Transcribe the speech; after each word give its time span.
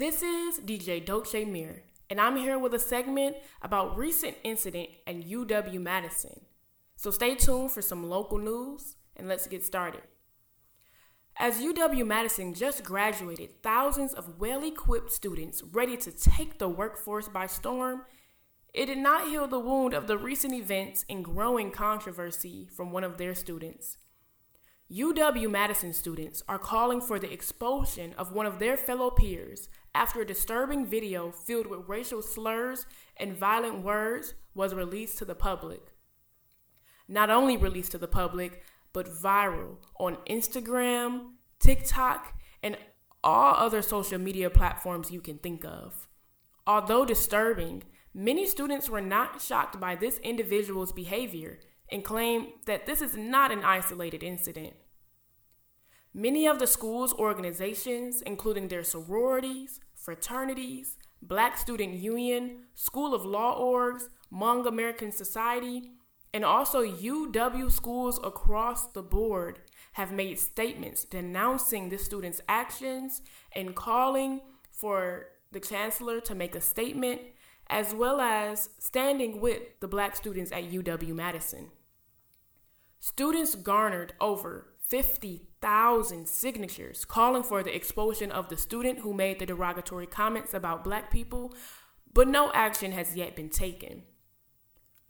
This 0.00 0.22
is 0.22 0.60
DJ 0.60 1.04
Dolce 1.04 1.44
Mir, 1.44 1.82
and 2.08 2.18
I'm 2.18 2.34
here 2.36 2.58
with 2.58 2.72
a 2.72 2.78
segment 2.78 3.36
about 3.60 3.98
recent 3.98 4.34
incident 4.42 4.88
at 5.06 5.28
UW 5.28 5.78
Madison. 5.78 6.40
So 6.96 7.10
stay 7.10 7.34
tuned 7.34 7.70
for 7.70 7.82
some 7.82 8.08
local 8.08 8.38
news, 8.38 8.96
and 9.14 9.28
let's 9.28 9.46
get 9.46 9.62
started. 9.62 10.00
As 11.36 11.60
UW 11.60 12.06
Madison 12.06 12.54
just 12.54 12.82
graduated 12.82 13.62
thousands 13.62 14.14
of 14.14 14.40
well 14.40 14.64
equipped 14.64 15.12
students 15.12 15.62
ready 15.62 15.98
to 15.98 16.10
take 16.10 16.58
the 16.58 16.68
workforce 16.70 17.28
by 17.28 17.44
storm, 17.44 18.06
it 18.72 18.86
did 18.86 18.96
not 18.96 19.28
heal 19.28 19.46
the 19.46 19.60
wound 19.60 19.92
of 19.92 20.06
the 20.06 20.16
recent 20.16 20.54
events 20.54 21.04
and 21.10 21.22
growing 21.22 21.70
controversy 21.70 22.70
from 22.74 22.90
one 22.90 23.04
of 23.04 23.18
their 23.18 23.34
students. 23.34 23.98
UW 24.92 25.48
Madison 25.48 25.92
students 25.92 26.42
are 26.48 26.58
calling 26.58 27.00
for 27.00 27.20
the 27.20 27.32
expulsion 27.32 28.12
of 28.18 28.32
one 28.32 28.44
of 28.44 28.58
their 28.58 28.76
fellow 28.76 29.08
peers 29.08 29.68
after 29.94 30.20
a 30.20 30.26
disturbing 30.26 30.84
video 30.84 31.30
filled 31.30 31.68
with 31.68 31.88
racial 31.88 32.20
slurs 32.20 32.86
and 33.16 33.36
violent 33.36 33.84
words 33.84 34.34
was 34.52 34.74
released 34.74 35.16
to 35.18 35.24
the 35.24 35.34
public. 35.36 35.92
Not 37.06 37.30
only 37.30 37.56
released 37.56 37.92
to 37.92 37.98
the 37.98 38.08
public, 38.08 38.64
but 38.92 39.06
viral 39.06 39.76
on 40.00 40.18
Instagram, 40.28 41.34
TikTok, 41.60 42.34
and 42.60 42.76
all 43.22 43.54
other 43.54 43.82
social 43.82 44.18
media 44.18 44.50
platforms 44.50 45.12
you 45.12 45.20
can 45.20 45.38
think 45.38 45.64
of. 45.64 46.08
Although 46.66 47.04
disturbing, 47.04 47.84
many 48.12 48.44
students 48.44 48.88
were 48.88 49.00
not 49.00 49.40
shocked 49.40 49.78
by 49.78 49.94
this 49.94 50.18
individual's 50.18 50.90
behavior 50.90 51.60
and 51.90 52.04
claim 52.04 52.48
that 52.66 52.86
this 52.86 53.00
is 53.00 53.16
not 53.16 53.50
an 53.50 53.64
isolated 53.64 54.22
incident. 54.22 54.74
Many 56.12 56.46
of 56.46 56.58
the 56.58 56.66
school's 56.66 57.12
organizations, 57.12 58.20
including 58.22 58.68
their 58.68 58.82
sororities, 58.82 59.80
fraternities, 59.94 60.96
Black 61.22 61.56
Student 61.56 61.94
Union, 61.94 62.64
School 62.74 63.14
of 63.14 63.24
Law 63.24 63.60
orgs, 63.60 64.04
Hmong 64.32 64.66
American 64.66 65.12
Society, 65.12 65.92
and 66.32 66.44
also 66.44 66.84
UW 66.84 67.70
schools 67.70 68.18
across 68.22 68.86
the 68.88 69.02
board 69.02 69.60
have 69.92 70.12
made 70.12 70.38
statements 70.38 71.04
denouncing 71.04 71.88
the 71.88 71.98
students' 71.98 72.40
actions 72.48 73.22
and 73.52 73.74
calling 73.74 74.40
for 74.70 75.26
the 75.52 75.60
chancellor 75.60 76.20
to 76.20 76.34
make 76.34 76.54
a 76.54 76.60
statement, 76.60 77.20
as 77.68 77.92
well 77.92 78.20
as 78.20 78.70
standing 78.78 79.40
with 79.40 79.62
the 79.80 79.88
black 79.88 80.14
students 80.16 80.52
at 80.52 80.70
UW 80.70 81.14
Madison. 81.14 81.70
Students 83.00 83.54
garnered 83.54 84.12
over 84.20 84.74
50,000 84.86 86.28
signatures 86.28 87.06
calling 87.06 87.42
for 87.42 87.62
the 87.62 87.74
expulsion 87.74 88.30
of 88.30 88.50
the 88.50 88.58
student 88.58 88.98
who 88.98 89.14
made 89.14 89.38
the 89.38 89.46
derogatory 89.46 90.06
comments 90.06 90.52
about 90.52 90.84
black 90.84 91.10
people, 91.10 91.54
but 92.12 92.28
no 92.28 92.52
action 92.52 92.92
has 92.92 93.16
yet 93.16 93.34
been 93.34 93.48
taken. 93.48 94.02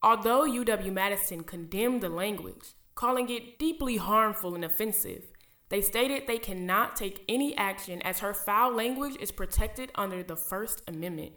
Although 0.00 0.46
UW 0.46 0.92
Madison 0.92 1.42
condemned 1.42 2.02
the 2.02 2.08
language, 2.08 2.74
calling 2.94 3.28
it 3.28 3.58
deeply 3.58 3.96
harmful 3.96 4.54
and 4.54 4.64
offensive, 4.64 5.32
they 5.68 5.80
stated 5.80 6.26
they 6.26 6.38
cannot 6.38 6.94
take 6.94 7.24
any 7.28 7.56
action 7.56 8.00
as 8.02 8.20
her 8.20 8.34
foul 8.34 8.72
language 8.72 9.16
is 9.18 9.32
protected 9.32 9.90
under 9.96 10.22
the 10.22 10.36
First 10.36 10.82
Amendment. 10.86 11.32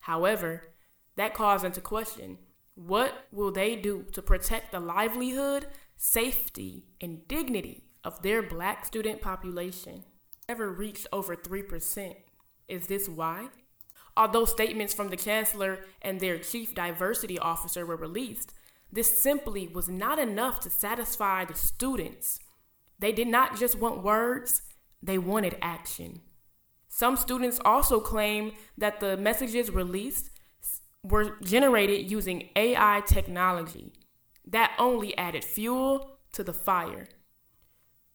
However, 0.00 0.72
that 1.14 1.34
calls 1.34 1.62
into 1.62 1.80
question 1.80 2.38
what 2.76 3.26
will 3.32 3.50
they 3.50 3.74
do 3.74 4.04
to 4.12 4.22
protect 4.22 4.70
the 4.70 4.80
livelihood, 4.80 5.66
safety, 5.96 6.84
and 7.00 7.26
dignity 7.26 7.84
of 8.04 8.22
their 8.22 8.42
black 8.42 8.84
student 8.84 9.20
population? 9.22 10.04
Never 10.46 10.70
reached 10.70 11.06
over 11.10 11.34
3%. 11.34 12.14
Is 12.68 12.86
this 12.86 13.08
why? 13.08 13.48
Although 14.14 14.44
statements 14.44 14.92
from 14.92 15.08
the 15.08 15.16
chancellor 15.16 15.80
and 16.02 16.20
their 16.20 16.38
chief 16.38 16.74
diversity 16.74 17.38
officer 17.38 17.84
were 17.84 17.96
released, 17.96 18.52
this 18.92 19.20
simply 19.20 19.66
was 19.66 19.88
not 19.88 20.18
enough 20.18 20.60
to 20.60 20.70
satisfy 20.70 21.44
the 21.44 21.54
students. 21.54 22.38
They 22.98 23.12
did 23.12 23.28
not 23.28 23.58
just 23.58 23.78
want 23.78 24.02
words, 24.02 24.62
they 25.02 25.18
wanted 25.18 25.56
action. 25.62 26.20
Some 26.88 27.16
students 27.16 27.58
also 27.64 28.00
claim 28.00 28.52
that 28.76 29.00
the 29.00 29.16
messages 29.16 29.70
released 29.70 30.30
were 31.08 31.36
generated 31.42 32.10
using 32.10 32.48
AI 32.56 33.02
technology. 33.06 33.92
That 34.46 34.74
only 34.78 35.16
added 35.16 35.44
fuel 35.44 36.18
to 36.32 36.44
the 36.44 36.52
fire. 36.52 37.08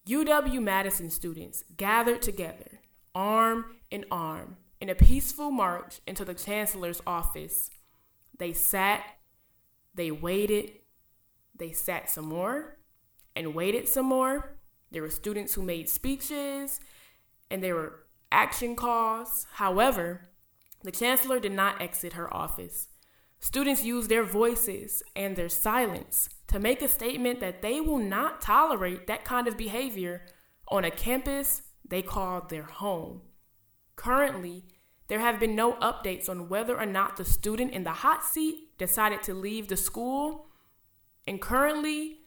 UW 0.07 0.61
Madison 0.61 1.09
students 1.09 1.63
gathered 1.77 2.21
together, 2.21 2.79
arm 3.13 3.65
in 3.89 4.05
arm, 4.09 4.57
in 4.79 4.89
a 4.89 4.95
peaceful 4.95 5.51
march 5.51 6.01
into 6.07 6.25
the 6.25 6.33
chancellor's 6.33 7.01
office. 7.05 7.69
They 8.37 8.53
sat, 8.53 9.03
they 9.93 10.09
waited, 10.09 10.71
they 11.55 11.71
sat 11.71 12.09
some 12.09 12.25
more, 12.25 12.79
and 13.35 13.53
waited 13.53 13.87
some 13.87 14.07
more. 14.07 14.57
There 14.89 15.03
were 15.03 15.09
students 15.11 15.53
who 15.53 15.61
made 15.61 15.87
speeches, 15.87 16.79
and 17.49 17.63
there 17.63 17.75
were 17.75 18.05
action 18.31 18.75
calls. 18.75 19.45
However, 19.53 20.30
the 20.83 20.91
chancellor 20.91 21.39
did 21.39 21.51
not 21.51 21.81
exit 21.81 22.13
her 22.13 22.33
office. 22.33 22.89
Students 23.39 23.83
used 23.83 24.09
their 24.09 24.23
voices 24.23 25.01
and 25.15 25.35
their 25.35 25.49
silence 25.49 26.29
to 26.47 26.59
make 26.59 26.81
a 26.81 26.87
statement 26.87 27.39
that 27.39 27.61
they 27.61 27.81
will 27.81 27.97
not 27.97 28.41
tolerate 28.41 29.07
that 29.07 29.25
kind 29.25 29.47
of 29.47 29.57
behavior 29.57 30.21
on 30.67 30.85
a 30.85 30.91
campus 30.91 31.63
they 31.87 32.01
call 32.01 32.41
their 32.41 32.63
home. 32.63 33.21
Currently, 33.95 34.63
there 35.07 35.19
have 35.19 35.39
been 35.39 35.55
no 35.55 35.73
updates 35.73 36.29
on 36.29 36.49
whether 36.49 36.79
or 36.79 36.85
not 36.85 37.17
the 37.17 37.25
student 37.25 37.73
in 37.73 37.83
the 37.83 37.91
hot 37.91 38.23
seat 38.23 38.77
decided 38.77 39.21
to 39.23 39.33
leave 39.33 39.67
the 39.67 39.75
school, 39.75 40.47
and 41.27 41.41
currently, 41.41 42.19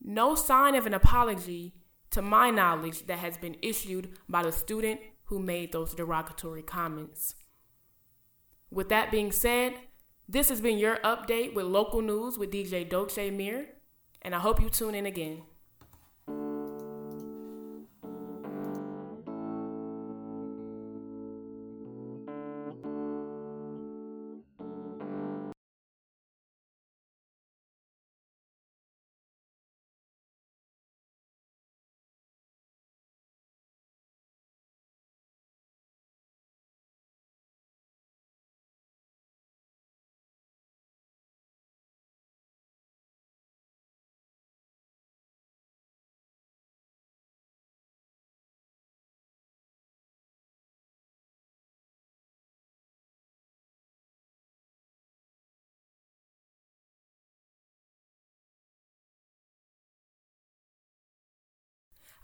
no 0.00 0.34
sign 0.34 0.74
of 0.74 0.86
an 0.86 0.94
apology, 0.94 1.74
to 2.10 2.22
my 2.22 2.50
knowledge, 2.50 3.06
that 3.06 3.18
has 3.18 3.36
been 3.36 3.56
issued 3.60 4.16
by 4.28 4.42
the 4.42 4.52
student 4.52 5.00
who 5.24 5.38
made 5.38 5.72
those 5.72 5.94
derogatory 5.94 6.62
comments. 6.62 7.34
With 8.70 8.88
that 8.90 9.10
being 9.10 9.32
said, 9.32 9.74
this 10.28 10.48
has 10.50 10.60
been 10.60 10.78
your 10.78 10.96
update 10.98 11.54
with 11.54 11.66
local 11.66 12.02
news 12.02 12.38
with 12.38 12.52
DJ 12.52 12.88
Dolce 12.88 13.30
Mir, 13.30 13.66
and 14.22 14.34
I 14.34 14.40
hope 14.40 14.60
you 14.60 14.68
tune 14.68 14.94
in 14.94 15.06
again. 15.06 15.42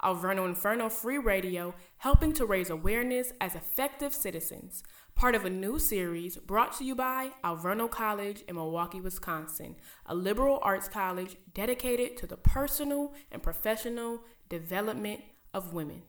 Alverno 0.05 0.47
Inferno 0.47 0.91
Free 0.91 1.17
Radio, 1.17 1.75
helping 1.97 2.35
to 2.35 2.45
raise 2.45 2.69
awareness 2.69 3.33
as 3.41 3.55
effective 3.55 4.13
citizens, 4.13 4.83
part 5.15 5.35
of 5.35 5.47
a 5.47 5.51
new 5.51 5.79
series 5.79 6.37
brought 6.37 6.77
to 6.77 6.85
you 6.85 6.95
by 6.95 7.31
Alverno 7.43 7.91
College 7.91 8.43
in 8.47 8.57
Milwaukee, 8.57 9.01
Wisconsin, 9.01 9.77
a 10.05 10.15
liberal 10.15 10.59
arts 10.61 10.89
college 10.89 11.37
dedicated 11.55 12.19
to 12.19 12.27
the 12.27 12.37
personal 12.37 13.15
and 13.33 13.43
professional 13.43 14.21
development 14.51 15.23
of 15.55 15.73
women. 15.73 16.03